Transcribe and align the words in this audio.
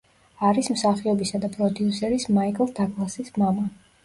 არის 0.47 0.69
მსახიობისა 0.75 1.41
და 1.43 1.49
პროდიუსერის, 1.57 2.27
მაიკლ 2.39 2.73
დაგლასის 2.81 3.33
მამა. 3.45 3.69